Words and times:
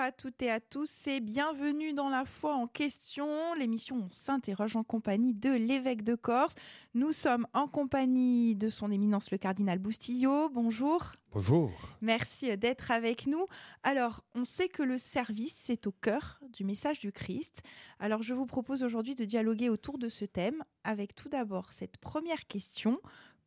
à 0.00 0.12
toutes 0.12 0.40
et 0.40 0.50
à 0.50 0.60
tous 0.60 1.06
et 1.08 1.20
bienvenue 1.20 1.92
dans 1.92 2.08
la 2.08 2.24
foi 2.24 2.54
en 2.54 2.66
question, 2.66 3.52
l'émission 3.52 4.06
On 4.06 4.10
s'interroge 4.10 4.74
en 4.74 4.82
compagnie 4.82 5.34
de 5.34 5.50
l'évêque 5.50 6.04
de 6.04 6.14
Corse. 6.14 6.54
Nous 6.94 7.12
sommes 7.12 7.46
en 7.52 7.68
compagnie 7.68 8.56
de 8.56 8.70
son 8.70 8.90
éminence 8.90 9.30
le 9.30 9.36
cardinal 9.36 9.78
Boustillot. 9.78 10.48
Bonjour. 10.48 11.12
Bonjour. 11.32 11.70
Merci 12.00 12.56
d'être 12.56 12.90
avec 12.90 13.26
nous. 13.26 13.46
Alors, 13.82 14.24
on 14.34 14.44
sait 14.44 14.68
que 14.68 14.82
le 14.82 14.96
service, 14.96 15.54
c'est 15.60 15.86
au 15.86 15.92
cœur 15.92 16.40
du 16.48 16.64
message 16.64 16.98
du 16.98 17.12
Christ. 17.12 17.62
Alors, 17.98 18.22
je 18.22 18.32
vous 18.32 18.46
propose 18.46 18.82
aujourd'hui 18.82 19.14
de 19.14 19.26
dialoguer 19.26 19.68
autour 19.68 19.98
de 19.98 20.08
ce 20.08 20.24
thème 20.24 20.64
avec 20.82 21.14
tout 21.14 21.28
d'abord 21.28 21.74
cette 21.74 21.98
première 21.98 22.46
question. 22.46 22.98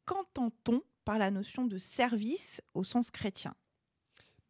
Qu'entend-on 0.06 0.84
par 1.04 1.18
la 1.18 1.32
notion 1.32 1.66
de 1.66 1.80
service 1.80 2.62
au 2.76 2.84
sens 2.84 3.10
chrétien? 3.10 3.56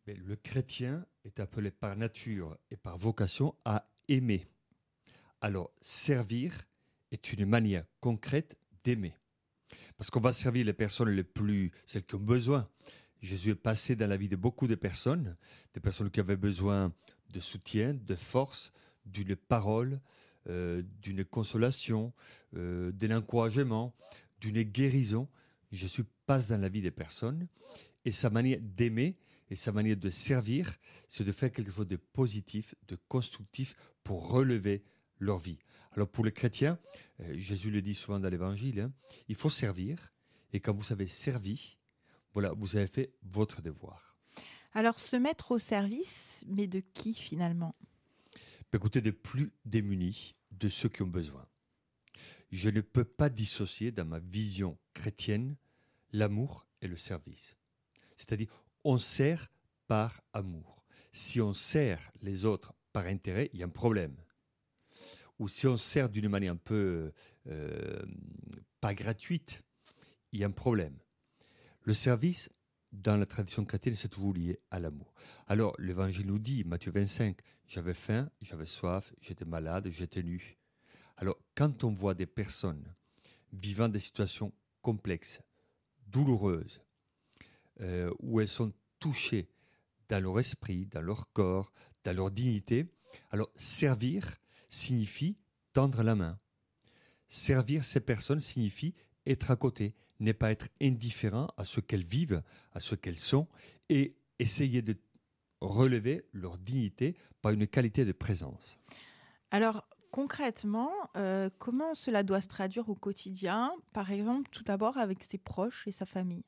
Mais 0.06 0.16
Le 0.16 0.36
chrétien 0.36 1.06
est 1.23 1.40
appelé 1.40 1.72
par 1.72 1.95
nature 1.95 2.58
et 2.72 2.77
par 2.77 2.98
vocation 2.98 3.55
à 3.66 3.90
aimer. 4.08 4.45
Alors, 5.41 5.72
servir 5.81 6.54
est 7.12 7.34
une 7.34 7.45
manière 7.45 7.84
concrète 8.00 8.58
d'aimer. 8.84 9.16
Parce 9.98 10.09
qu'on 10.09 10.20
va 10.20 10.34
servir 10.34 10.66
les 10.66 10.73
personnes 10.73 11.09
les 11.09 11.23
plus, 11.23 11.72
celles 11.86 12.05
qui 12.05 12.16
ont 12.16 12.20
besoin. 12.20 12.66
Jésus 13.22 13.52
est 13.52 13.55
passé 13.55 13.95
dans 13.95 14.08
la 14.08 14.17
vie 14.17 14.28
de 14.28 14.36
beaucoup 14.36 14.67
de 14.67 14.76
personnes, 14.76 15.38
des 15.73 15.80
personnes 15.80 16.09
qui 16.09 16.20
avaient 16.20 16.36
besoin 16.36 16.94
de 17.31 17.40
soutien, 17.40 17.94
de 17.94 18.16
force, 18.16 18.73
d'une 19.05 19.36
parole, 19.36 20.02
euh, 20.50 20.84
d'une 21.02 21.23
consolation, 21.23 22.14
euh, 22.55 22.92
d'un 22.92 23.17
encouragement, 23.17 23.94
d'une 24.39 24.61
guérison. 24.64 25.30
Jésus 25.72 26.03
passe 26.26 26.48
dans 26.48 26.59
la 26.59 26.70
vie 26.70 26.81
des 26.81 26.92
personnes 26.92 27.48
et 28.03 28.11
sa 28.11 28.30
manière 28.30 28.59
d'aimer 28.61 29.16
et 29.54 29.56
sa 29.56 29.72
manière 29.72 29.98
de 29.98 30.09
servir, 30.09 30.73
c'est 31.08 31.23
de 31.23 31.32
faire 31.32 31.52
quelque 31.52 31.70
chose 31.70 31.88
de 31.88 31.96
positif, 31.96 32.73
de 32.88 32.98
constructif 33.08 33.76
pour 34.04 34.32
relever 34.32 34.84
leur 35.20 35.38
vie. 35.38 35.60
Alors 35.92 36.10
pour 36.10 36.26
les 36.26 36.32
chrétiens, 36.32 36.80
euh, 37.20 37.38
Jésus 37.38 37.70
le 37.70 37.84
dit 37.84 37.94
souvent 37.94 38.20
dans 38.20 38.30
l'évangile, 38.30 38.80
hein, 38.80 38.92
il 39.28 39.36
faut 39.36 39.52
servir 39.52 40.12
et 40.54 40.60
quand 40.60 40.73
vous 40.73 40.92
avez 40.92 41.06
servi, 41.06 41.78
voilà, 42.34 42.52
vous 42.54 42.78
avez 42.78 42.88
fait 42.88 43.14
votre 43.22 43.62
devoir. 43.62 44.18
Alors, 44.73 44.98
se 44.98 45.16
mettre 45.16 45.52
au 45.52 45.60
service, 45.60 46.44
mais 46.48 46.66
de 46.66 46.80
qui 46.80 47.14
finalement? 47.14 47.76
Écoutez, 48.73 49.02
des 49.02 49.12
plus 49.12 49.54
démunis, 49.66 50.34
de 50.50 50.67
ceux 50.67 50.90
qui 50.90 51.04
ont 51.04 51.08
besoin. 51.08 51.45
Je 52.50 52.72
ne 52.72 52.82
peux 52.82 53.04
pas 53.04 53.30
dissocier 53.30 53.92
dans 53.92 54.06
ma 54.06 54.17
vision 54.17 54.80
chrétienne 54.95 55.58
l'amour 56.12 56.66
et 56.82 56.88
le 56.88 56.98
service. 56.98 57.56
C'est-à-dire, 58.16 58.48
on 58.84 58.98
sert 58.98 59.52
par 59.88 60.22
amour. 60.34 60.84
Si 61.12 61.42
on 61.42 61.53
sert 61.53 62.12
les 62.22 62.45
autres 62.45 62.73
par 62.92 63.06
intérêt, 63.06 63.50
il 63.53 63.59
y 63.59 63.64
a 63.64 63.66
un 63.66 63.70
problème. 63.70 64.16
Ou 65.39 65.48
si 65.48 65.67
on 65.67 65.78
sert 65.78 66.09
d'une 66.09 66.30
manière 66.30 66.53
un 66.53 66.58
peu 66.58 67.11
euh, 67.48 68.02
pas 68.81 68.94
gratuite, 68.94 69.64
il 70.31 70.39
y 70.39 70.44
a 70.44 70.48
un 70.48 70.52
problème. 70.52 70.98
Le 71.81 71.94
service, 71.94 72.50
dans 72.92 73.17
la 73.17 73.26
tradition 73.26 73.66
chrétienne, 73.66 73.95
c'est 73.95 74.08
toujours 74.08 74.34
lié 74.34 74.59
à 74.72 74.80
l'amour. 74.80 75.14
Alors, 75.48 75.76
l'évangile 75.80 76.28
nous 76.28 76.39
dit, 76.39 76.64
Matthieu 76.64 76.92
25, 76.92 77.38
j'avais 77.67 77.94
faim, 77.94 78.30
j'avais 78.42 78.66
soif, 78.66 79.14
j'étais 79.20 79.45
malade, 79.45 79.89
j'étais 79.89 80.23
nu. 80.23 80.58
Alors, 81.17 81.38
quand 81.56 81.84
on 81.84 81.92
voit 81.92 82.14
des 82.14 82.26
personnes 82.26 82.94
vivant 83.52 83.89
des 83.89 84.00
situations 84.00 84.54
complexes, 84.81 85.42
douloureuses, 86.08 86.81
euh, 87.82 88.11
où 88.20 88.39
elles 88.39 88.48
sont 88.48 88.72
touchées 89.00 89.50
dans 90.10 90.22
leur 90.22 90.39
esprit, 90.39 90.86
dans 90.86 91.02
leur 91.02 91.32
corps, 91.34 91.72
dans 92.04 92.16
leur 92.16 92.32
dignité, 92.32 92.86
alors 93.32 93.50
servir 93.56 94.38
signifie 94.70 95.38
tendre 95.73 96.04
la 96.04 96.16
main. 96.16 96.39
Servir 97.28 97.83
ces 97.83 98.00
personnes 98.00 98.39
signifie 98.39 98.94
être 99.26 99.52
à 99.52 99.56
côté, 99.56 99.95
n'est 100.20 100.33
pas 100.33 100.52
être 100.52 100.67
indifférent 100.82 101.48
à 101.58 101.66
ce 101.66 101.80
qu'elles 101.80 102.04
vivent, 102.04 102.44
à 102.73 102.80
ce 102.80 102.95
qu'elles 102.95 103.17
sont, 103.17 103.48
et 103.89 104.16
essayer 104.39 104.82
de 104.82 104.95
relever 105.62 106.26
leur 106.33 106.58
dignité 106.58 107.16
par 107.42 107.52
une 107.52 107.67
qualité 107.67 108.06
de 108.06 108.12
présence. 108.12 108.78
Alors, 109.52 109.88
concrètement, 110.12 110.92
euh, 111.16 111.50
comment 111.58 111.94
cela 111.94 112.23
doit 112.23 112.42
se 112.42 112.48
traduire 112.48 112.89
au 112.89 112.95
quotidien, 112.95 113.73
par 113.94 114.12
exemple, 114.12 114.50
tout 114.52 114.64
d'abord 114.64 114.98
avec 114.98 115.23
ses 115.23 115.38
proches 115.38 115.88
et 115.88 115.92
sa 115.92 116.06
famille 116.06 116.44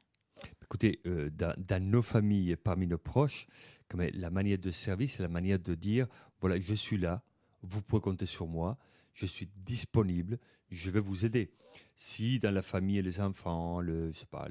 Écoutez, 0.61 0.99
euh, 1.05 1.29
dans, 1.29 1.83
nos 1.83 2.01
familles 2.01 2.51
et 2.51 2.55
parmi 2.55 2.87
nos 2.87 2.97
proches, 2.97 3.47
comme 3.87 4.01
la 4.01 4.29
manière 4.29 4.57
de 4.57 4.71
servir, 4.71 5.09
c'est 5.09 5.21
la 5.21 5.29
manière 5.29 5.59
de 5.59 5.75
dire, 5.75 6.07
voilà, 6.41 6.59
je 6.59 6.73
suis 6.73 6.97
là, 6.97 7.23
vous 7.61 7.81
pouvez 7.81 8.01
compter 8.01 8.25
sur 8.25 8.47
moi, 8.47 8.77
je 9.13 9.25
suis 9.25 9.49
disponible, 9.55 10.39
je 10.69 10.89
vais 10.89 10.99
vous 10.99 11.25
aider. 11.25 11.51
Si 11.95 12.39
dans 12.39 12.53
la 12.53 12.61
famille, 12.61 13.01
les 13.01 13.21
enfants, 13.21 13.79
le, 13.79 14.11
je 14.11 14.19
sais 14.19 14.25
pas, 14.25 14.47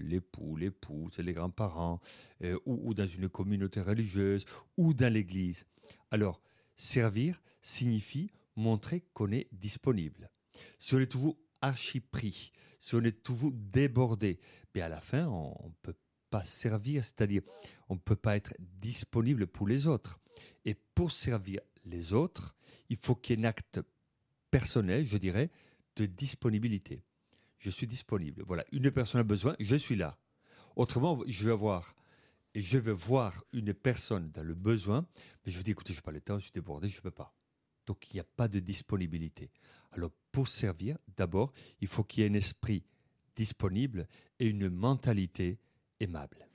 l'époux, 0.00 0.56
l'épouse, 0.56 1.18
les 1.18 1.32
grands-parents, 1.32 2.00
euh, 2.42 2.58
ou, 2.64 2.88
ou, 2.88 2.94
dans 2.94 3.06
une 3.06 3.28
communauté 3.28 3.80
religieuse, 3.80 4.44
ou 4.76 4.94
dans 4.94 5.12
l'église, 5.12 5.64
alors 6.10 6.42
servir 6.76 7.40
signifie 7.60 8.30
montrer 8.56 9.04
qu'on 9.12 9.30
est 9.32 9.48
disponible. 9.52 10.30
Si 10.78 10.94
on 10.94 11.00
est 11.00 11.06
toujours 11.06 11.36
archi 11.62 12.00
pris, 12.00 12.52
si 12.78 12.94
on 12.94 13.02
est 13.02 13.22
toujours 13.22 13.52
débordé, 13.52 14.38
mais 14.74 14.80
à 14.80 14.88
la 14.88 15.00
fin, 15.00 15.26
on 15.26 15.68
ne 15.68 15.74
peut 15.82 15.96
pas 16.30 16.44
servir, 16.44 17.04
c'est-à-dire 17.04 17.42
on 17.88 17.94
ne 17.94 18.00
peut 18.00 18.16
pas 18.16 18.36
être 18.36 18.54
disponible 18.58 19.46
pour 19.46 19.66
les 19.66 19.86
autres. 19.86 20.20
Et 20.64 20.74
pour 20.74 21.10
servir 21.10 21.60
les 21.84 22.12
autres, 22.12 22.56
il 22.88 22.96
faut 22.96 23.14
qu'il 23.14 23.38
y 23.38 23.42
ait 23.42 23.46
un 23.46 23.48
acte 23.48 23.80
personnel, 24.50 25.04
je 25.04 25.18
dirais, 25.18 25.50
de 25.96 26.06
disponibilité. 26.06 27.02
Je 27.58 27.70
suis 27.70 27.86
disponible. 27.86 28.42
Voilà, 28.46 28.64
une 28.72 28.90
personne 28.90 29.20
a 29.20 29.24
besoin, 29.24 29.54
je 29.58 29.76
suis 29.76 29.96
là. 29.96 30.18
Autrement, 30.76 31.20
je 31.26 31.44
vais 31.44 31.52
avoir 31.52 31.94
et 32.54 32.60
je 32.60 32.78
vais 32.78 32.92
voir 32.92 33.44
une 33.52 33.74
personne 33.74 34.30
dans 34.30 34.42
le 34.42 34.54
besoin, 34.54 35.06
mais 35.44 35.52
je 35.52 35.58
vais 35.58 35.64
dire 35.64 35.72
écoutez, 35.72 35.92
je 35.92 35.98
n'ai 35.98 36.02
pas 36.02 36.10
le 36.10 36.20
temps, 36.20 36.38
je 36.38 36.44
suis 36.44 36.52
débordé, 36.52 36.88
je 36.88 36.96
ne 36.96 37.02
peux 37.02 37.10
pas. 37.10 37.34
Donc 37.86 38.10
il 38.10 38.14
n'y 38.14 38.20
a 38.20 38.24
pas 38.24 38.48
de 38.48 38.60
disponibilité. 38.60 39.50
Alors 39.92 40.10
pour 40.32 40.48
servir, 40.48 40.98
d'abord, 41.16 41.52
il 41.80 41.88
faut 41.88 42.04
qu'il 42.04 42.22
y 42.22 42.26
ait 42.26 42.30
un 42.30 42.34
esprit 42.34 42.84
disponible 43.36 44.06
et 44.38 44.46
une 44.46 44.68
mentalité 44.68 45.58
aimable. 45.98 46.46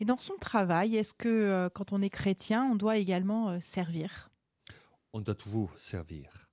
Et 0.00 0.04
dans 0.04 0.18
son 0.18 0.36
travail, 0.36 0.96
est-ce 0.96 1.12
que 1.12 1.28
euh, 1.28 1.68
quand 1.68 1.92
on 1.92 2.00
est 2.00 2.10
chrétien, 2.10 2.64
on 2.64 2.74
doit 2.74 2.96
également 2.96 3.50
euh, 3.50 3.60
servir? 3.60 4.30
On 5.12 5.20
doit 5.20 5.34
toujours 5.34 5.72
servir. 5.78 6.48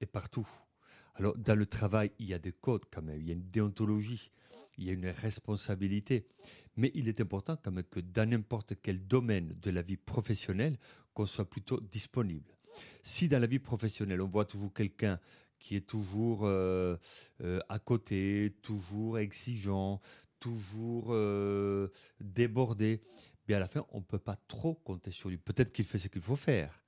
Et 0.00 0.06
partout. 0.06 0.48
Alors 1.14 1.36
dans 1.36 1.58
le 1.58 1.66
travail, 1.66 2.12
il 2.18 2.26
y 2.26 2.34
a 2.34 2.38
des 2.38 2.52
codes 2.52 2.84
quand 2.90 3.02
même, 3.02 3.20
il 3.20 3.26
y 3.26 3.30
a 3.30 3.34
une 3.34 3.50
déontologie, 3.50 4.30
il 4.78 4.84
y 4.84 4.90
a 4.90 4.92
une 4.92 5.08
responsabilité. 5.08 6.26
Mais 6.76 6.90
il 6.94 7.08
est 7.08 7.20
important 7.20 7.56
quand 7.62 7.70
même 7.70 7.84
que 7.84 8.00
dans 8.00 8.28
n'importe 8.28 8.74
quel 8.80 9.06
domaine 9.06 9.54
de 9.60 9.70
la 9.70 9.82
vie 9.82 9.96
professionnelle, 9.96 10.78
qu'on 11.12 11.26
soit 11.26 11.48
plutôt 11.48 11.80
disponible. 11.80 12.56
Si 13.02 13.28
dans 13.28 13.38
la 13.38 13.46
vie 13.46 13.58
professionnelle, 13.58 14.22
on 14.22 14.28
voit 14.28 14.46
toujours 14.46 14.72
quelqu'un 14.72 15.18
qui 15.62 15.76
est 15.76 15.86
toujours 15.86 16.40
euh, 16.42 16.96
euh, 17.40 17.60
à 17.68 17.78
côté, 17.78 18.52
toujours 18.62 19.18
exigeant, 19.18 20.00
toujours 20.40 21.06
euh, 21.10 21.88
débordé, 22.20 23.00
bien 23.46 23.58
à 23.58 23.60
la 23.60 23.68
fin, 23.68 23.86
on 23.90 23.98
ne 23.98 24.04
peut 24.04 24.18
pas 24.18 24.36
trop 24.48 24.74
compter 24.74 25.12
sur 25.12 25.28
lui. 25.28 25.38
Peut-être 25.38 25.72
qu'il 25.72 25.84
fait 25.84 25.98
ce 25.98 26.08
qu'il 26.08 26.20
faut 26.20 26.36
faire, 26.36 26.82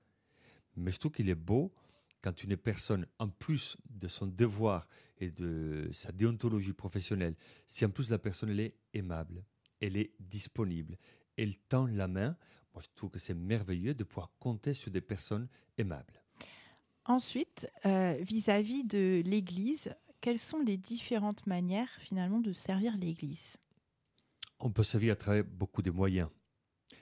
mais 0.77 0.91
je 0.91 0.99
trouve 0.99 1.13
qu'il 1.13 1.29
est 1.29 1.37
beau 1.37 1.73
quand 2.21 2.43
une 2.43 2.57
personne, 2.57 3.07
en 3.19 3.29
plus 3.29 3.77
de 3.89 4.09
son 4.09 4.27
devoir 4.27 4.89
et 5.19 5.31
de 5.31 5.89
sa 5.93 6.11
déontologie 6.11 6.73
professionnelle, 6.73 7.37
si 7.67 7.85
en 7.85 7.91
plus 7.91 8.11
la 8.11 8.19
personne 8.19 8.51
elle 8.51 8.61
est 8.61 8.77
aimable, 8.93 9.45
elle 9.81 9.97
est 9.97 10.15
disponible, 10.19 10.99
elle 11.37 11.57
tend 11.57 11.87
la 11.87 12.09
main, 12.09 12.37
moi 12.73 12.83
je 12.83 12.89
trouve 12.97 13.11
que 13.11 13.19
c'est 13.21 13.35
merveilleux 13.35 13.95
de 13.95 14.03
pouvoir 14.03 14.33
compter 14.41 14.75
sur 14.75 14.91
des 14.91 15.03
personnes 15.03 15.49
aimables. 15.79 16.24
Ensuite, 17.07 17.69
euh, 17.85 18.17
vis-à-vis 18.21 18.85
de 18.85 19.23
l'Église, 19.25 19.95
quelles 20.21 20.39
sont 20.39 20.61
les 20.61 20.79
différentes 20.79 21.47
manières 21.47 21.91
finalement 22.01 22.41
de 22.41 22.53
servir 22.53 22.97
l'Église? 22.97 23.59
On 24.59 24.71
peut 24.71 24.85
servir 24.85 25.13
à 25.13 25.17
travers 25.17 25.45
beaucoup 25.45 25.83
de 25.83 25.91
moyens. 25.91 26.31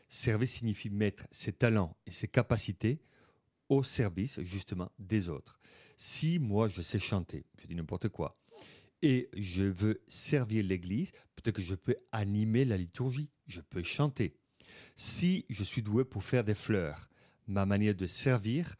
Servir 0.08 0.48
signifie 0.48 0.90
mettre 0.90 1.26
ses 1.30 1.52
talents 1.52 1.96
et 2.06 2.10
ses 2.10 2.26
capacités 2.26 3.00
au 3.68 3.82
service 3.84 4.40
justement 4.40 4.90
des 4.98 5.28
autres. 5.28 5.60
Si 5.96 6.40
moi 6.40 6.66
je 6.66 6.82
sais 6.82 6.98
chanter, 6.98 7.46
je 7.60 7.68
dis 7.68 7.76
n'importe 7.76 8.08
quoi, 8.08 8.34
et 9.02 9.30
je 9.34 9.62
veux 9.62 10.02
servir 10.08 10.64
l'Église, 10.64 11.12
peut-être 11.36 11.56
que 11.56 11.62
je 11.62 11.74
peux 11.74 11.96
animer 12.10 12.64
la 12.64 12.76
liturgie, 12.76 13.30
je 13.46 13.60
peux 13.60 13.82
chanter. 13.82 14.36
Si 14.96 15.46
je 15.48 15.64
suis 15.64 15.82
doué 15.82 16.04
pour 16.04 16.24
faire 16.24 16.44
des 16.44 16.54
fleurs, 16.54 17.08
ma 17.46 17.66
manière 17.66 17.94
de 17.94 18.06
servir 18.06 18.74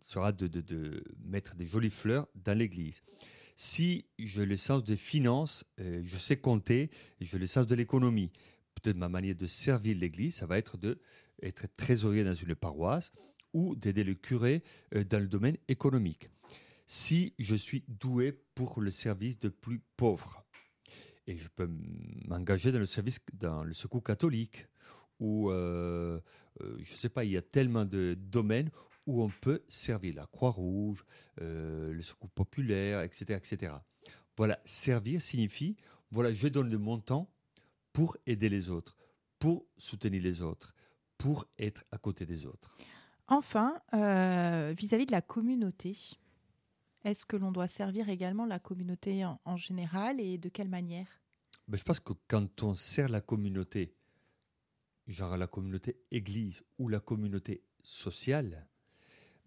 sera 0.00 0.32
de, 0.32 1.02
mettre 1.24 1.56
des 1.56 1.66
jolies 1.66 1.90
fleurs 1.90 2.26
dans 2.34 2.56
l'église. 2.56 3.02
Si 3.56 4.06
j'ai 4.18 4.46
le 4.46 4.56
sens 4.56 4.82
des 4.82 4.96
finances, 4.96 5.64
euh, 5.80 6.00
je 6.04 6.16
sais 6.16 6.36
compter, 6.36 6.90
j'ai 7.20 7.38
le 7.38 7.46
sens 7.46 7.66
de 7.66 7.74
l'économie, 7.74 8.32
peut-être 8.74 8.96
ma 8.96 9.08
manière 9.08 9.36
de 9.36 9.46
servir 9.46 9.96
l'église, 9.96 10.36
ça 10.36 10.46
va 10.46 10.58
être 10.58 10.76
de 10.76 10.98
être 11.42 11.66
trésorier 11.76 12.24
dans 12.24 12.34
une 12.34 12.54
paroisse 12.54 13.12
ou 13.52 13.76
d'aider 13.76 14.02
le 14.02 14.14
curé 14.14 14.62
euh, 14.94 15.04
dans 15.04 15.20
le 15.20 15.28
domaine 15.28 15.56
économique. 15.68 16.26
Si 16.86 17.32
je 17.38 17.54
suis 17.54 17.84
doué 17.86 18.32
pour 18.54 18.80
le 18.80 18.90
service 18.90 19.38
de 19.38 19.48
plus 19.48 19.80
pauvres, 19.96 20.44
et 21.26 21.38
je 21.38 21.48
peux 21.48 21.68
m'engager 22.26 22.72
dans 22.72 22.78
le 22.78 22.86
service, 22.86 23.18
dans 23.32 23.64
le 23.64 23.72
secours 23.72 24.02
catholique, 24.02 24.66
ou 25.20 25.50
euh, 25.50 26.20
je 26.60 26.92
ne 26.92 26.96
sais 26.96 27.08
pas, 27.08 27.24
il 27.24 27.30
y 27.30 27.36
a 27.36 27.42
tellement 27.42 27.84
de 27.84 28.16
domaines 28.18 28.70
où 29.06 29.22
on 29.22 29.30
peut 29.40 29.62
servir 29.68 30.14
la 30.14 30.26
Croix-Rouge, 30.26 31.04
le 31.38 32.00
secours 32.02 32.30
populaire, 32.30 33.02
etc., 33.02 33.34
etc. 33.34 33.74
Voilà, 34.36 34.58
servir 34.64 35.22
signifie, 35.22 35.76
voilà, 36.10 36.32
je 36.32 36.48
donne 36.48 36.70
de 36.70 36.76
mon 36.76 36.98
temps 36.98 37.30
pour 37.92 38.16
aider 38.26 38.48
les 38.48 38.70
autres, 38.70 38.96
pour 39.38 39.66
soutenir 39.76 40.22
les 40.22 40.42
autres, 40.42 40.74
pour 41.16 41.46
être 41.58 41.84
à 41.90 41.98
côté 41.98 42.26
des 42.26 42.44
autres. 42.44 42.76
Enfin, 43.28 43.80
euh, 43.94 44.74
vis-à-vis 44.76 45.06
de 45.06 45.12
la 45.12 45.22
communauté, 45.22 45.96
est-ce 47.04 47.24
que 47.24 47.36
l'on 47.36 47.52
doit 47.52 47.68
servir 47.68 48.08
également 48.08 48.44
la 48.44 48.58
communauté 48.58 49.24
en, 49.24 49.56
général 49.56 50.20
et 50.20 50.36
de 50.36 50.48
quelle 50.48 50.68
manière? 50.68 51.06
Ben, 51.68 51.78
Je 51.78 51.84
pense 51.84 52.00
que 52.00 52.12
quand 52.28 52.62
on 52.62 52.74
sert 52.74 53.08
la 53.08 53.20
communauté, 53.20 53.94
genre 55.06 55.36
la 55.36 55.46
communauté 55.46 56.00
église 56.10 56.62
ou 56.78 56.88
la 56.88 57.00
communauté 57.00 57.62
sociale, 57.82 58.68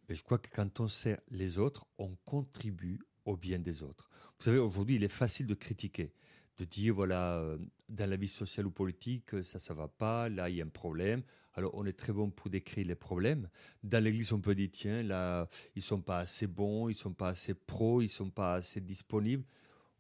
ben, 0.08 0.16
je 0.16 0.24
crois 0.24 0.38
que 0.38 0.50
quand 0.50 0.80
on 0.80 0.88
sert 0.88 1.20
les 1.30 1.58
autres, 1.58 1.86
on 1.98 2.16
contribue 2.26 3.00
au 3.26 3.36
bien 3.36 3.60
des 3.60 3.84
autres. 3.84 4.10
Vous 4.38 4.44
savez, 4.44 4.58
aujourd'hui, 4.58 4.96
il 4.96 5.04
est 5.04 5.10
facile 5.10 5.48
de 5.48 5.54
critiquer 5.54 6.14
de 6.58 6.66
dire, 6.66 6.94
voilà, 6.94 7.38
euh, 7.38 7.58
dans 7.88 8.10
la 8.10 8.16
vie 8.16 8.28
sociale 8.28 8.66
ou 8.66 8.72
politique, 8.72 9.44
ça, 9.44 9.60
ça 9.60 9.74
va 9.74 9.88
pas, 9.88 10.28
là, 10.30 10.50
il 10.50 10.56
y 10.56 10.62
a 10.62 10.66
un 10.66 10.70
problème. 10.70 11.22
Alors, 11.54 11.74
on 11.76 11.86
est 11.86 11.98
très 11.98 12.14
bon 12.14 12.30
pour 12.30 12.50
décrire 12.50 12.88
les 12.88 12.96
problèmes. 12.96 13.50
Dans 13.84 14.04
l'église, 14.04 14.32
on 14.34 14.42
peut 14.42 14.56
dire, 14.56 14.70
tiens, 14.72 15.04
là, 15.04 15.48
ils 15.76 15.82
sont 15.82 16.02
pas 16.02 16.20
assez 16.20 16.48
bons, 16.48 16.90
ils 16.90 16.96
sont 16.96 17.14
pas 17.14 17.30
assez 17.30 17.54
pros, 17.54 18.02
ils 18.02 18.10
sont 18.10 18.30
pas 18.30 18.56
assez 18.56 18.82
disponibles. 18.82 19.46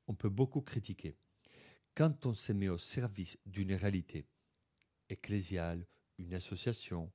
On 0.08 0.14
peut 0.14 0.30
beaucoup 0.30 0.62
critiquer. 0.62 1.16
Quand 1.96 2.26
on 2.26 2.34
se 2.34 2.54
met 2.54 2.70
au 2.70 2.78
service 2.78 3.38
d'une 3.46 3.74
réalité 3.74 4.26
ecclésiale, 5.10 5.86
une 6.20 6.34
association, 6.34 7.06
euh, 7.06 7.08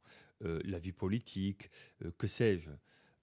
la 0.64 0.78
vie 0.78 0.92
politique, 0.92 1.70
euh, 2.04 2.10
que 2.18 2.26
sais-je, 2.26 2.70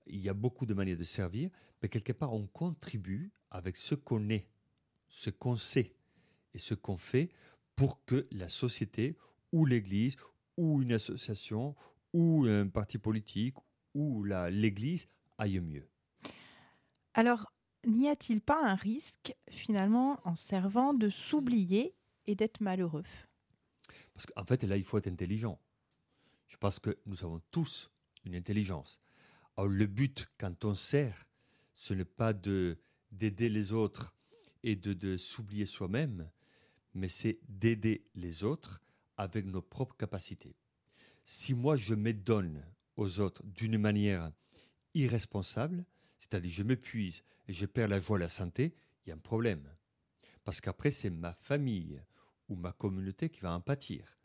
il 0.07 0.19
y 0.19 0.29
a 0.29 0.33
beaucoup 0.33 0.65
de 0.65 0.73
manières 0.73 0.97
de 0.97 1.03
servir, 1.03 1.49
mais 1.81 1.89
quelque 1.89 2.13
part, 2.13 2.33
on 2.33 2.47
contribue 2.47 3.31
avec 3.51 3.77
ce 3.77 3.95
qu'on 3.95 4.29
est, 4.29 4.47
ce 5.07 5.29
qu'on 5.29 5.55
sait 5.55 5.95
et 6.53 6.59
ce 6.59 6.73
qu'on 6.73 6.97
fait 6.97 7.29
pour 7.75 8.03
que 8.05 8.25
la 8.31 8.49
société 8.49 9.17
ou 9.51 9.65
l'Église 9.65 10.15
ou 10.57 10.81
une 10.81 10.93
association 10.93 11.75
ou 12.13 12.45
un 12.45 12.67
parti 12.67 12.97
politique 12.97 13.55
ou 13.93 14.23
l'Église 14.23 15.07
aille 15.37 15.59
mieux. 15.59 15.87
Alors, 17.13 17.51
n'y 17.85 18.09
a-t-il 18.09 18.41
pas 18.41 18.61
un 18.63 18.75
risque 18.75 19.33
finalement 19.49 20.19
en 20.25 20.35
servant 20.35 20.93
de 20.93 21.09
s'oublier 21.09 21.95
et 22.27 22.35
d'être 22.35 22.61
malheureux? 22.61 23.05
Parce 24.13 24.25
qu'en 24.25 24.43
fait, 24.43 24.63
là, 24.63 24.77
il 24.77 24.83
faut 24.83 24.97
être 24.97 25.07
intelligent. 25.07 25.59
Je 26.49 26.57
pense 26.57 26.79
que 26.79 26.97
nous 27.05 27.23
avons 27.23 27.41
tous 27.51 27.89
une 28.25 28.35
intelligence. 28.35 28.99
Le 29.57 29.85
but, 29.85 30.27
quand 30.37 30.65
on 30.65 30.75
sert, 30.75 31.25
ce 31.75 31.93
n'est 31.93 32.05
pas 32.05 32.33
de 32.33 32.77
d'aider 33.11 33.49
les 33.49 33.71
autres 33.71 34.13
et 34.63 34.75
de, 34.75 35.17
s'oublier 35.17 35.65
soi-même, 35.65 36.29
mais 36.93 37.07
c'est 37.07 37.39
d'aider 37.47 38.05
les 38.13 38.43
autres 38.43 38.81
avec 39.17 39.45
nos 39.45 39.61
propres 39.61 39.95
capacités. 39.95 40.55
Si 41.23 41.53
moi 41.53 41.75
je 41.75 41.95
me 41.95 42.13
donne 42.13 42.63
aux 42.97 43.19
autres 43.19 43.43
d'une 43.45 43.77
manière 43.77 44.31
irresponsable, 44.93 45.85
c'est-à-dire 46.17 46.51
je 46.51 46.63
m'épuise 46.63 47.23
et 47.47 47.53
je 47.53 47.65
perds 47.65 47.87
la 47.87 47.99
joie 47.99 48.17
et 48.17 48.21
la 48.21 48.29
santé, 48.29 48.75
il 49.05 49.09
y 49.09 49.11
a 49.11 49.15
un 49.15 49.19
problème. 49.19 49.67
Parce 50.43 50.61
qu'après, 50.61 50.91
c'est 50.91 51.09
ma 51.09 51.33
famille 51.33 52.01
ou 52.47 52.55
ma 52.55 52.73
communauté 52.73 53.29
qui 53.29 53.41
va 53.41 53.53
en 53.53 53.61
pâtir. 53.61 54.18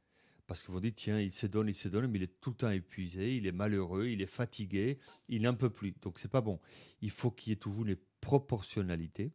Parce 0.46 0.62
qu'ils 0.62 0.74
vont 0.74 0.80
dire, 0.80 0.92
tiens, 0.94 1.20
il 1.20 1.32
se 1.32 1.46
donne, 1.46 1.68
il 1.68 1.74
se 1.74 1.88
donne, 1.88 2.06
mais 2.06 2.18
il 2.18 2.24
est 2.24 2.40
tout 2.40 2.50
le 2.50 2.56
temps 2.56 2.70
épuisé, 2.70 3.36
il 3.36 3.46
est 3.46 3.52
malheureux, 3.52 4.08
il 4.08 4.20
est 4.20 4.26
fatigué, 4.26 4.98
il 5.28 5.42
n'en 5.42 5.54
peut 5.54 5.70
plus. 5.70 5.94
Donc 6.02 6.18
c'est 6.18 6.30
pas 6.30 6.42
bon. 6.42 6.60
Il 7.00 7.10
faut 7.10 7.30
qu'il 7.30 7.50
y 7.50 7.52
ait 7.52 7.56
toujours 7.56 7.86
une 7.86 7.96
proportionnalité. 8.20 9.32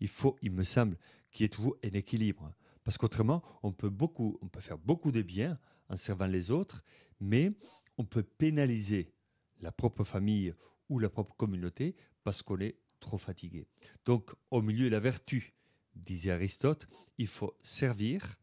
Il 0.00 0.08
faut, 0.08 0.36
il 0.42 0.50
me 0.50 0.64
semble, 0.64 0.98
qu'il 1.30 1.44
y 1.44 1.46
ait 1.46 1.48
toujours 1.48 1.76
un 1.84 1.90
équilibre. 1.90 2.52
Parce 2.84 2.98
qu'autrement, 2.98 3.42
on 3.62 3.72
peut 3.72 3.88
beaucoup, 3.88 4.38
on 4.42 4.48
peut 4.48 4.60
faire 4.60 4.78
beaucoup 4.78 5.12
de 5.12 5.22
bien 5.22 5.54
en 5.88 5.96
servant 5.96 6.26
les 6.26 6.50
autres, 6.50 6.82
mais 7.20 7.52
on 7.96 8.04
peut 8.04 8.22
pénaliser 8.22 9.12
la 9.60 9.72
propre 9.72 10.04
famille 10.04 10.54
ou 10.88 10.98
la 10.98 11.08
propre 11.08 11.34
communauté 11.36 11.94
parce 12.24 12.42
qu'on 12.42 12.60
est 12.60 12.76
trop 13.00 13.18
fatigué. 13.18 13.66
Donc, 14.04 14.32
au 14.50 14.62
milieu 14.62 14.86
de 14.86 14.90
la 14.90 15.00
vertu, 15.00 15.54
disait 15.94 16.30
Aristote, 16.30 16.88
il 17.18 17.26
faut 17.26 17.56
servir, 17.62 18.38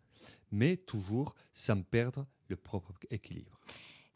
mais 0.51 0.77
toujours 0.77 1.35
sans 1.53 1.81
perdre 1.81 2.25
le 2.47 2.55
propre 2.55 2.93
équilibre. 3.09 3.59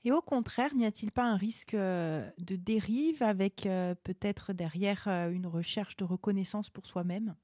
Et 0.05 0.11
au 0.11 0.21
contraire, 0.21 0.75
n'y 0.75 0.85
a-t-il 0.85 1.11
pas 1.11 1.23
un 1.23 1.37
risque 1.37 1.75
euh, 1.75 2.29
de 2.37 2.55
dérive 2.57 3.23
avec 3.23 3.65
euh, 3.65 3.95
peut-être 4.03 4.51
derrière 4.51 5.07
euh, 5.07 5.29
une 5.31 5.47
recherche 5.47 5.95
de 5.95 6.03
reconnaissance 6.03 6.69
pour 6.69 6.85
soi-même? 6.85 7.35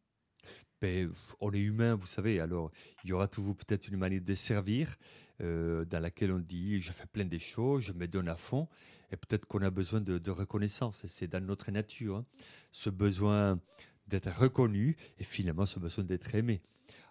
Ben, 0.81 1.11
on 1.41 1.51
est 1.51 1.59
humain, 1.59 1.95
vous 1.95 2.07
savez, 2.07 2.39
alors 2.39 2.71
il 3.03 3.09
y 3.09 3.13
aura 3.13 3.27
toujours 3.27 3.56
peut-être 3.56 3.89
une 3.89 3.97
manière 3.97 4.21
de 4.21 4.33
servir 4.33 4.95
euh, 5.41 5.83
dans 5.83 6.00
laquelle 6.00 6.31
on 6.31 6.39
dit 6.39 6.79
je 6.79 6.94
fais 6.94 7.05
plein 7.05 7.25
de 7.25 7.38
choses, 7.38 7.83
je 7.83 7.91
me 7.91 8.07
donne 8.07 8.29
à 8.29 8.38
fond, 8.38 8.65
et 9.12 9.17
peut-être 9.17 9.45
qu'on 9.45 9.62
a 9.62 9.69
besoin 9.71 10.00
de, 10.00 10.31
reconnaissance, 10.31 11.05
c'est 11.05 11.27
dans 11.27 11.45
notre 11.45 11.71
nature, 11.71 12.17
hein. 12.17 12.25
ce 12.71 12.89
besoin 12.89 13.59
d'être 14.07 14.31
reconnu 14.31 14.95
et 15.17 15.23
finalement 15.25 15.65
ce 15.65 15.79
besoin 15.79 16.05
d'être 16.05 16.33
aimé. 16.33 16.62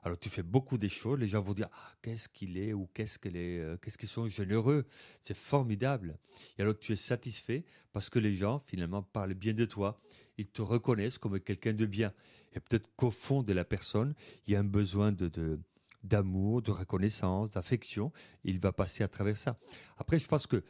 Alors 0.09 0.19
tu 0.19 0.31
fais 0.31 0.43
beaucoup 0.43 0.79
de 0.79 0.89
choses, 0.89 1.19
les 1.19 1.27
gens 1.27 1.43
vont 1.43 1.53
dire 1.53 1.69
ah, 1.71 1.93
qu'est-ce 2.01 2.31
qu'il 2.31 2.57
est 2.57 2.73
ou 2.73 2.89
qu'est-ce 2.95 3.19
qu'elle 3.19 3.37
est, 3.37 3.59
euh, 3.59 3.77
qu'est-ce 3.77 3.99
qu'ils 3.99 4.09
sont 4.09 4.27
généreux, 4.27 4.87
c'est 5.23 5.37
formidable. 5.37 6.19
Et 6.57 6.63
alors 6.63 6.79
tu 6.79 6.95
es 6.95 6.97
satisfait 6.97 7.67
parce 7.93 8.09
que 8.09 8.19
les 8.19 8.33
gens 8.33 8.59
finalement 8.59 9.03
parlent 9.03 9.35
bien 9.35 9.53
de 9.53 9.67
toi, 9.67 9.99
ils 10.39 10.47
te 10.47 10.63
reconnaissent 10.63 11.19
comme 11.19 11.39
quelqu'un 11.39 11.75
de 11.75 11.85
bien. 11.85 12.15
Et 12.55 12.61
peut-être 12.61 12.89
qu'au 12.97 13.11
fond 13.11 13.43
de 13.43 13.53
la 13.53 13.67
personne, 13.67 14.15
il 14.47 14.55
y 14.55 14.57
a 14.57 14.61
un 14.61 14.65
besoin 14.65 15.13
de, 15.13 15.61
d'amour, 16.03 16.63
de 16.63 16.71
reconnaissance, 16.71 17.51
d'affection. 17.51 18.11
Il 18.45 18.59
va 18.61 18.73
passer 18.73 19.05
à 19.05 19.09
travers 19.09 19.37
ça. 19.37 19.57
Après, 19.99 20.19
je 20.19 20.27
pense 20.27 20.47
que 20.47 20.65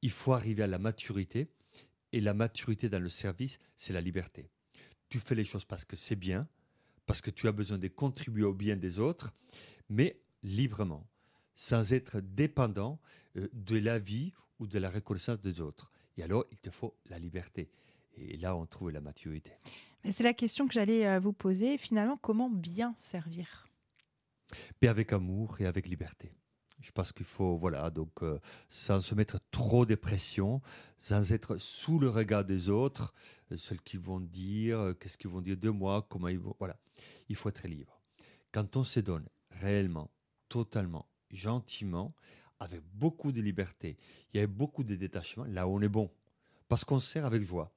il 0.00 0.10
faut 0.10 0.32
arriver 0.32 0.62
à 0.62 0.66
la 0.66 0.78
maturité. 0.78 1.46
Et 2.12 2.20
la 2.20 2.32
maturité 2.32 2.88
dans 2.88 3.00
le 3.00 3.10
service, 3.10 3.58
c'est 3.76 3.92
la 3.92 4.00
liberté. 4.00 4.48
Tu 5.10 5.18
fais 5.18 5.34
les 5.34 5.44
choses 5.44 5.66
parce 5.66 5.84
que 5.84 5.96
c'est 5.96 6.16
bien, 6.16 6.48
parce 7.06 7.20
que 7.20 7.30
tu 7.30 7.48
as 7.48 7.52
besoin 7.52 7.78
de 7.78 7.88
contribuer 7.88 8.44
au 8.44 8.54
bien 8.54 8.76
des 8.76 8.98
autres, 8.98 9.32
mais 9.88 10.20
librement, 10.42 11.06
sans 11.54 11.92
être 11.92 12.20
dépendant 12.20 13.00
euh, 13.36 13.48
de 13.52 13.78
la 13.78 13.98
vie 13.98 14.32
ou 14.58 14.66
de 14.66 14.78
la 14.78 14.90
reconnaissance 14.90 15.40
des 15.40 15.60
autres. 15.60 15.90
Et 16.16 16.22
alors, 16.22 16.44
il 16.50 16.58
te 16.58 16.70
faut 16.70 16.96
la 17.08 17.18
liberté. 17.18 17.70
Et 18.16 18.36
là, 18.36 18.54
on 18.56 18.66
trouve 18.66 18.90
la 18.90 19.00
maturité. 19.00 19.52
C'est 20.10 20.22
la 20.24 20.34
question 20.34 20.66
que 20.66 20.74
j'allais 20.74 21.06
euh, 21.06 21.20
vous 21.20 21.32
poser. 21.32 21.78
Finalement, 21.78 22.16
comment 22.16 22.50
bien 22.50 22.94
servir? 22.96 23.68
Mais 24.80 24.88
avec 24.88 25.12
amour 25.12 25.60
et 25.60 25.66
avec 25.66 25.88
liberté. 25.88 26.32
Je 26.82 26.90
pense 26.90 27.12
qu'il 27.12 27.24
faut, 27.24 27.56
voilà, 27.56 27.90
donc 27.90 28.22
euh, 28.22 28.38
sans 28.68 29.00
se 29.00 29.14
mettre 29.14 29.38
trop 29.50 29.86
de 29.86 29.94
pression, 29.94 30.60
sans 30.98 31.32
être 31.32 31.56
sous 31.56 31.98
le 31.98 32.10
regard 32.10 32.44
des 32.44 32.68
autres, 32.68 33.14
euh, 33.52 33.76
qui 33.84 33.96
vont 33.96 34.20
dire, 34.20 34.92
qu'est-ce 34.98 35.16
qu'ils 35.16 35.30
vont 35.30 35.40
dire 35.40 35.56
de 35.56 35.70
moi, 35.70 36.04
comment 36.08 36.28
ils 36.28 36.38
vont, 36.38 36.56
voilà. 36.58 36.76
Il 37.28 37.36
faut 37.36 37.48
être 37.48 37.66
libre. 37.68 38.00
Quand 38.50 38.76
on 38.76 38.84
se 38.84 39.00
donne 39.00 39.28
réellement, 39.50 40.10
totalement, 40.48 41.06
gentiment, 41.30 42.14
avec 42.58 42.82
beaucoup 42.92 43.32
de 43.32 43.40
liberté, 43.40 43.96
il 44.34 44.40
y 44.40 44.44
a 44.44 44.46
beaucoup 44.46 44.84
de 44.84 44.94
détachement, 44.94 45.44
là 45.44 45.66
on 45.66 45.80
est 45.80 45.88
bon. 45.88 46.10
Parce 46.68 46.84
qu'on 46.84 47.00
sert 47.00 47.24
avec 47.24 47.42
joie. 47.42 47.72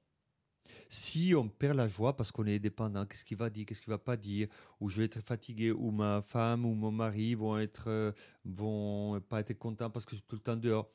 Si 0.89 1.33
on 1.35 1.47
perd 1.47 1.77
la 1.77 1.87
joie 1.87 2.15
parce 2.15 2.31
qu'on 2.31 2.45
est 2.45 2.59
dépendant, 2.59 3.05
qu'est-ce 3.05 3.25
qu'il 3.25 3.37
va 3.37 3.49
dire, 3.49 3.65
qu'est-ce 3.65 3.81
qu'il 3.81 3.91
va 3.91 3.97
pas 3.97 4.17
dire, 4.17 4.47
ou 4.79 4.89
je 4.89 4.99
vais 4.99 5.05
être 5.05 5.21
fatigué, 5.21 5.71
ou 5.71 5.91
ma 5.91 6.21
femme 6.21 6.65
ou 6.65 6.73
mon 6.73 6.91
mari 6.91 7.35
vont 7.35 7.57
être, 7.57 7.85
euh, 7.87 8.11
vont 8.43 9.19
pas 9.21 9.41
être 9.41 9.53
contents 9.57 9.89
parce 9.89 10.05
que 10.05 10.11
je 10.11 10.17
suis 10.17 10.27
tout 10.27 10.35
le 10.35 10.41
temps 10.41 10.57
dehors. 10.57 10.89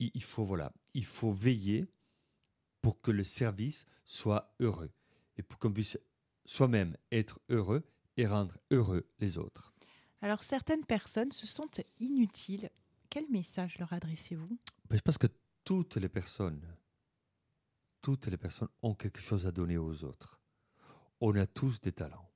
Il, 0.00 0.22
faut 0.22 0.44
voilà, 0.44 0.72
il 0.92 1.04
faut 1.04 1.32
veiller 1.32 1.86
pour 2.82 3.00
que 3.00 3.10
le 3.10 3.24
service 3.24 3.86
soit 4.04 4.54
heureux 4.60 4.90
et 5.38 5.42
pour 5.42 5.58
qu'on 5.58 5.72
puisse 5.72 5.98
soi-même 6.44 6.96
être 7.12 7.40
heureux 7.48 7.84
et 8.16 8.26
rendre 8.26 8.58
heureux 8.70 9.06
les 9.20 9.38
autres. 9.38 9.72
Alors 10.20 10.42
certaines 10.42 10.84
personnes 10.84 11.32
se 11.32 11.46
sentent 11.46 11.80
inutiles. 12.00 12.70
Quel 13.08 13.30
message 13.30 13.78
leur 13.78 13.92
adressez-vous? 13.92 14.58
Ben, 14.88 14.96
Je 14.96 15.02
pense 15.02 15.18
que 15.18 15.28
toutes 15.64 15.96
les 15.96 16.08
personnes 16.08 16.66
toutes 18.04 18.26
les 18.26 18.36
personnes 18.36 18.68
ont 18.82 18.92
quelque 18.92 19.22
chose 19.22 19.46
à 19.46 19.50
donner 19.50 19.78
aux 19.78 20.04
autres. 20.04 20.38
On 21.22 21.34
a 21.36 21.46
tous 21.46 21.80
des 21.80 21.92
talents. 21.92 22.30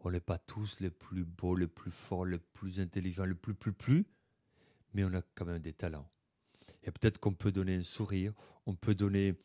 On 0.00 0.10
n'est 0.10 0.20
pas 0.20 0.36
tous 0.36 0.78
les 0.80 0.90
plus 0.90 1.24
beaux, 1.24 1.56
les 1.56 1.68
plus 1.68 1.90
forts, 1.90 2.26
les 2.26 2.36
plus 2.38 2.80
intelligents, 2.80 3.24
les 3.24 3.34
plus 3.34 3.54
plus 3.54 3.72
plus, 3.72 4.04
mais 4.92 5.02
on 5.04 5.14
a 5.14 5.22
quand 5.34 5.46
même 5.46 5.62
des 5.62 5.72
talents. 5.72 6.06
Et 6.82 6.90
peut-être 6.90 7.18
qu'on 7.18 7.32
peut 7.32 7.50
donner 7.50 7.76
un 7.76 7.82
sourire, 7.82 8.34
on 8.66 8.74
peut 8.74 8.94
donner 8.94 9.36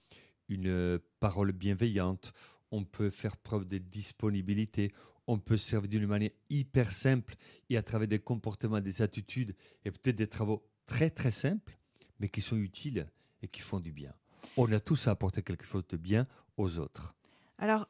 une 0.49 0.99
parole 1.21 1.53
bienveillante, 1.53 2.33
on 2.71 2.83
peut 2.83 3.09
faire 3.09 3.37
preuve 3.37 3.63
de 3.63 3.77
disponibilité, 3.77 4.91
on 5.25 5.39
peut 5.39 5.57
servir 5.57 5.87
d'une 5.87 6.05
manière 6.05 6.31
hyper 6.49 6.91
simple 6.91 7.33
et 7.69 7.77
à 7.77 7.81
travers 7.81 8.09
des 8.09 8.19
comportements, 8.19 8.81
des 8.81 9.01
attitudes 9.01 9.55
et 9.85 9.91
peut-être 9.91 10.17
des 10.17 10.27
travaux 10.27 10.69
très 10.85 11.09
très 11.09 11.31
simples, 11.31 11.77
mais 12.19 12.27
qui 12.27 12.41
sont 12.41 12.57
utiles 12.57 13.07
et 13.41 13.47
qui 13.47 13.61
font 13.61 13.79
du 13.79 13.93
bien. 13.93 14.13
On 14.57 14.71
a 14.71 14.79
tous 14.79 15.07
à 15.07 15.11
apporter 15.11 15.41
quelque 15.41 15.65
chose 15.65 15.85
de 15.87 15.97
bien 15.97 16.23
aux 16.57 16.79
autres. 16.79 17.15
Alors, 17.57 17.87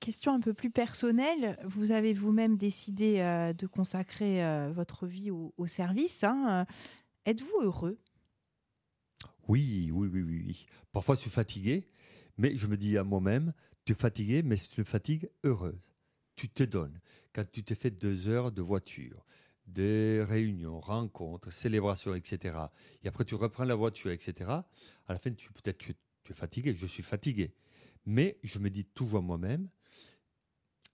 question 0.00 0.32
un 0.32 0.40
peu 0.40 0.54
plus 0.54 0.70
personnelle, 0.70 1.58
vous 1.64 1.90
avez 1.90 2.14
vous-même 2.14 2.56
décidé 2.56 3.20
euh, 3.20 3.52
de 3.52 3.66
consacrer 3.66 4.44
euh, 4.44 4.70
votre 4.72 5.06
vie 5.06 5.30
au, 5.30 5.66
service. 5.66 6.24
Hein. 6.24 6.66
Êtes-vous 7.26 7.60
heureux? 7.62 7.98
Oui, 9.48 9.90
oui, 9.92 10.08
oui, 10.12 10.22
oui. 10.22 10.66
Parfois, 10.92 11.14
je 11.14 11.22
suis 11.22 11.30
fatigué, 11.30 11.86
mais 12.36 12.54
je 12.54 12.66
me 12.66 12.76
dis 12.76 12.98
à 12.98 13.04
moi-même, 13.04 13.52
tu 13.84 13.92
es 13.92 13.94
fatigué, 13.94 14.42
mais 14.42 14.56
c'est 14.56 14.78
une 14.78 14.84
fatigue 14.84 15.30
heureuse. 15.44 15.80
Tu 16.36 16.48
te 16.48 16.62
donnes. 16.62 17.00
Quand 17.32 17.44
tu 17.50 17.64
te 17.64 17.74
fais 17.74 17.90
deux 17.90 18.28
heures 18.28 18.52
de 18.52 18.62
voiture, 18.62 19.24
des 19.68 20.22
réunions, 20.22 20.80
rencontres, 20.80 21.52
célébrations, 21.52 22.14
etc. 22.14 22.58
Et 23.02 23.08
après, 23.08 23.24
tu 23.24 23.34
reprends 23.34 23.64
la 23.64 23.74
voiture, 23.74 24.10
etc. 24.10 24.50
À 24.50 25.12
la 25.12 25.18
fin, 25.18 25.32
tu 25.32 25.52
peut-être 25.52 25.78
tu, 25.78 25.94
es 26.30 26.34
fatigué. 26.34 26.74
Je 26.74 26.86
suis 26.86 27.02
fatigué, 27.02 27.54
mais 28.06 28.38
je 28.42 28.58
me 28.58 28.70
dis 28.70 28.84
toujours 28.84 29.22
moi-même, 29.22 29.68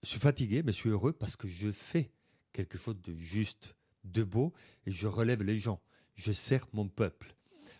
je 0.03 0.09
suis 0.09 0.19
fatigué, 0.19 0.61
mais 0.63 0.71
je 0.71 0.77
suis 0.77 0.89
heureux 0.89 1.13
parce 1.13 1.35
que 1.35 1.47
je 1.47 1.71
fais 1.71 2.11
quelque 2.51 2.77
chose 2.77 3.01
de 3.01 3.13
juste, 3.15 3.75
de 4.03 4.23
beau, 4.23 4.53
et 4.85 4.91
je 4.91 5.07
relève 5.07 5.43
les 5.43 5.57
gens. 5.57 5.81
Je 6.13 6.31
sers 6.31 6.65
mon 6.73 6.87
peuple. 6.87 7.35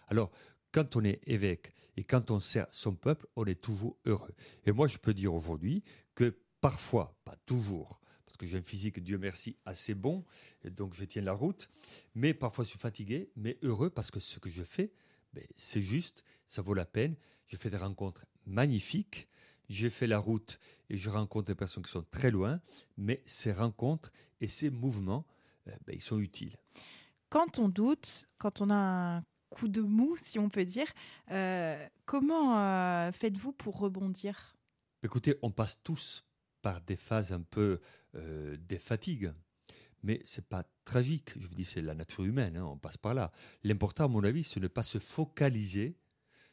Alors, 0.07 0.31
quand 0.71 0.95
on 0.97 1.03
est 1.03 1.21
évêque 1.27 1.73
et 1.95 2.03
quand 2.03 2.31
on 2.31 2.39
sert 2.39 2.67
son 2.71 2.95
peuple, 2.95 3.27
on 3.35 3.45
est 3.45 3.61
toujours 3.61 3.97
heureux. 4.05 4.33
Et 4.65 4.71
moi, 4.71 4.87
je 4.87 4.97
peux 4.97 5.13
dire 5.13 5.33
aujourd'hui 5.33 5.83
que 6.15 6.37
parfois, 6.59 7.17
pas 7.23 7.37
toujours, 7.45 8.01
parce 8.35 8.41
que 8.41 8.47
j'ai 8.47 8.57
un 8.57 8.63
physique, 8.63 9.01
Dieu 9.01 9.17
merci, 9.17 9.55
assez 9.63 9.93
bon, 9.93 10.25
et 10.65 10.69
donc 10.69 10.93
je 10.93 11.05
tiens 11.05 11.21
la 11.21 11.31
route, 11.31 11.69
mais 12.15 12.33
parfois 12.33 12.65
je 12.65 12.71
suis 12.71 12.79
fatigué, 12.79 13.29
mais 13.37 13.57
heureux 13.61 13.89
parce 13.89 14.11
que 14.11 14.19
ce 14.19 14.39
que 14.39 14.49
je 14.49 14.61
fais, 14.61 14.91
ben, 15.31 15.45
c'est 15.55 15.81
juste, 15.81 16.25
ça 16.45 16.61
vaut 16.61 16.73
la 16.73 16.83
peine. 16.85 17.15
Je 17.47 17.55
fais 17.55 17.69
des 17.69 17.77
rencontres 17.77 18.25
magnifiques, 18.45 19.29
j'ai 19.69 19.89
fait 19.89 20.05
la 20.05 20.19
route 20.19 20.59
et 20.89 20.97
je 20.97 21.09
rencontre 21.09 21.45
des 21.45 21.55
personnes 21.55 21.83
qui 21.83 21.91
sont 21.91 22.03
très 22.11 22.29
loin, 22.29 22.59
mais 22.97 23.23
ces 23.25 23.53
rencontres 23.53 24.11
et 24.41 24.47
ces 24.47 24.69
mouvements, 24.69 25.25
euh, 25.69 25.71
ben, 25.87 25.95
ils 25.95 26.01
sont 26.01 26.19
utiles. 26.19 26.57
Quand 27.29 27.57
on 27.57 27.69
doute, 27.69 28.27
quand 28.37 28.59
on 28.59 28.69
a 28.69 28.75
un 28.75 29.23
coup 29.49 29.69
de 29.69 29.81
mou, 29.81 30.17
si 30.17 30.39
on 30.39 30.49
peut 30.49 30.65
dire. 30.65 30.91
Euh, 31.31 31.87
comment 32.05 32.59
euh, 32.59 33.13
faites-vous 33.13 33.53
pour 33.53 33.79
rebondir? 33.79 34.57
Écoutez, 35.03 35.35
on 35.41 35.51
passe 35.51 35.81
tous 35.81 36.25
par 36.65 36.81
des 36.81 36.95
phases 36.95 37.31
un 37.31 37.43
peu 37.43 37.79
euh, 38.15 38.57
des 38.57 38.79
fatigues. 38.79 39.31
Mais 40.01 40.19
c'est 40.25 40.47
pas 40.47 40.63
tragique. 40.83 41.29
Je 41.39 41.45
vous 41.45 41.53
dis, 41.53 41.63
c'est 41.63 41.79
la 41.79 41.93
nature 41.93 42.23
humaine. 42.23 42.57
Hein, 42.57 42.65
on 42.65 42.75
passe 42.75 42.97
par 42.97 43.13
là. 43.13 43.31
L'important, 43.63 44.05
à 44.05 44.07
mon 44.07 44.23
avis, 44.23 44.43
c'est 44.43 44.59
de 44.59 44.65
ne 44.65 44.67
pas 44.67 44.81
se 44.81 44.97
focaliser 44.97 45.95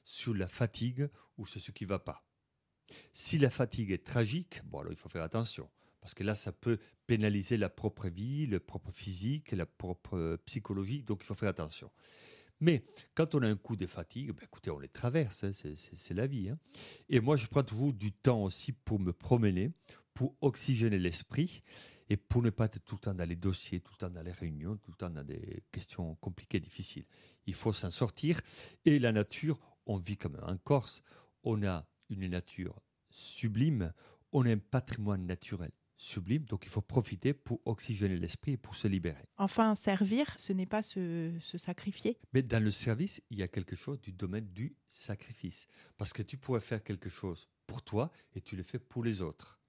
sur 0.04 0.34
la 0.34 0.46
fatigue 0.46 1.08
ou 1.38 1.46
sur 1.46 1.62
ce 1.62 1.70
qui 1.70 1.86
va 1.86 1.98
pas. 1.98 2.26
Si 3.14 3.38
la 3.38 3.48
fatigue 3.48 3.90
est 3.90 4.04
tragique, 4.04 4.60
bon 4.66 4.80
alors 4.80 4.92
il 4.92 4.98
faut 4.98 5.08
faire 5.08 5.22
attention 5.22 5.70
parce 6.02 6.12
que 6.12 6.24
là, 6.24 6.34
ça 6.34 6.52
peut 6.52 6.78
pénaliser 7.06 7.56
la 7.56 7.70
propre 7.70 8.08
vie, 8.08 8.46
le 8.46 8.60
propre 8.60 8.90
physique, 8.90 9.52
la 9.52 9.66
propre 9.66 10.36
psychologie. 10.44 11.04
Donc, 11.04 11.20
il 11.22 11.26
faut 11.26 11.34
faire 11.34 11.48
attention. 11.48 11.90
Mais 12.62 12.84
quand 13.16 13.34
on 13.34 13.42
a 13.42 13.48
un 13.48 13.56
coup 13.56 13.74
de 13.74 13.86
fatigue, 13.86 14.30
ben 14.30 14.44
écoutez, 14.44 14.70
on 14.70 14.78
les 14.78 14.88
traverse, 14.88 15.42
hein, 15.42 15.50
c'est 15.52 16.14
la 16.14 16.28
vie. 16.28 16.48
Hein. 16.48 16.58
Et 17.08 17.18
moi, 17.18 17.36
je 17.36 17.48
prends 17.48 17.64
toujours 17.64 17.92
du 17.92 18.12
temps 18.12 18.44
aussi 18.44 18.70
pour 18.70 19.00
me 19.00 19.12
promener, 19.12 19.72
pour 20.14 20.36
oxygéner 20.40 21.00
l'esprit 21.00 21.64
et 22.08 22.16
pour 22.16 22.40
ne 22.40 22.50
pas 22.50 22.66
être 22.66 22.78
tout 22.84 22.94
le 22.94 23.00
temps 23.00 23.14
dans 23.14 23.28
les 23.28 23.34
dossiers, 23.34 23.80
tout 23.80 23.92
le 23.94 23.98
temps 23.98 24.14
dans 24.14 24.22
les 24.22 24.30
réunions, 24.30 24.76
tout 24.76 24.92
le 24.92 24.96
temps 24.96 25.10
dans 25.10 25.24
des 25.24 25.64
questions 25.72 26.14
compliquées, 26.16 26.60
difficiles. 26.60 27.04
Il 27.46 27.54
faut 27.54 27.72
s'en 27.72 27.90
sortir. 27.90 28.40
Et 28.84 29.00
la 29.00 29.10
nature, 29.10 29.58
on 29.86 29.96
vit 29.96 30.16
comme 30.16 30.38
en 30.40 30.56
Corse. 30.56 31.02
On 31.42 31.64
a 31.64 31.84
une 32.10 32.28
nature 32.28 32.80
sublime, 33.10 33.92
on 34.30 34.46
a 34.46 34.50
un 34.50 34.58
patrimoine 34.58 35.26
naturel 35.26 35.72
sublime. 35.96 36.44
Donc 36.44 36.64
il 36.64 36.68
faut 36.68 36.80
profiter 36.80 37.32
pour 37.32 37.60
oxygéner 37.64 38.16
l'esprit 38.16 38.52
et 38.52 38.56
pour 38.56 38.76
se 38.76 38.88
libérer. 38.88 39.24
Enfin, 39.36 39.74
servir, 39.74 40.32
ce 40.36 40.52
n'est 40.52 40.66
pas 40.66 40.82
se, 40.82 41.32
sacrifier. 41.56 42.18
Mais 42.32 42.42
dans 42.42 42.62
le 42.62 42.70
service, 42.70 43.22
il 43.30 43.38
y 43.38 43.42
a 43.42 43.48
quelque 43.48 43.76
chose 43.76 44.00
du 44.00 44.12
domaine 44.12 44.48
du 44.52 44.76
sacrifice. 44.88 45.66
Parce 45.96 46.12
que 46.12 46.22
tu 46.22 46.36
pourrais 46.36 46.60
faire 46.60 46.82
quelque 46.82 47.08
chose 47.08 47.48
pour 47.66 47.82
toi 47.82 48.10
et 48.34 48.40
tu 48.40 48.56
le 48.56 48.62
fais 48.62 48.78
pour 48.78 49.04
les 49.04 49.20
autres. 49.20 49.60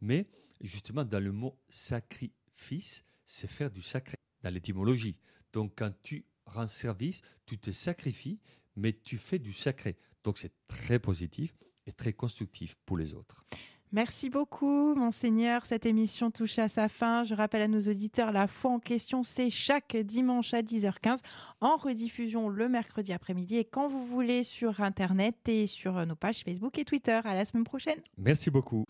Mais 0.00 0.26
justement, 0.60 1.04
dans 1.04 1.22
le 1.22 1.32
mot 1.32 1.58
sacrifice, 1.68 3.04
c'est 3.24 3.48
faire 3.48 3.70
du 3.70 3.82
sacré, 3.82 4.16
dans 4.42 4.50
l'étymologie. 4.50 5.16
Donc 5.52 5.74
quand 5.76 5.92
tu 6.02 6.24
rends 6.46 6.66
service, 6.66 7.22
tu 7.46 7.58
te 7.58 7.70
sacrifies, 7.70 8.40
mais 8.76 8.92
tu 8.92 9.18
fais 9.18 9.38
du 9.38 9.52
sacré. 9.52 9.96
Donc 10.24 10.38
c'est 10.38 10.52
très 10.66 10.98
positif 10.98 11.54
et 11.86 11.92
très 11.92 12.12
constructif 12.12 12.76
pour 12.86 12.96
les 12.96 13.14
autres. 13.14 13.44
Merci 13.92 14.30
beaucoup, 14.30 14.94
monseigneur. 14.94 15.66
Cette 15.66 15.84
émission 15.84 16.30
touche 16.30 16.58
à 16.58 16.68
sa 16.68 16.88
fin. 16.88 17.24
Je 17.24 17.34
rappelle 17.34 17.62
à 17.62 17.68
nos 17.68 17.80
auditeurs, 17.82 18.32
la 18.32 18.46
foi 18.46 18.70
en 18.70 18.78
question, 18.78 19.22
c'est 19.22 19.50
chaque 19.50 19.96
dimanche 19.96 20.54
à 20.54 20.62
10h15, 20.62 21.18
en 21.60 21.76
rediffusion 21.76 22.48
le 22.48 22.68
mercredi 22.68 23.12
après-midi 23.12 23.58
et 23.58 23.64
quand 23.64 23.88
vous 23.88 24.04
voulez 24.04 24.44
sur 24.44 24.80
Internet 24.80 25.36
et 25.46 25.66
sur 25.66 26.06
nos 26.06 26.16
pages 26.16 26.42
Facebook 26.42 26.78
et 26.78 26.84
Twitter. 26.84 27.20
À 27.24 27.34
la 27.34 27.44
semaine 27.44 27.64
prochaine. 27.64 27.98
Merci 28.16 28.50
beaucoup. 28.50 28.84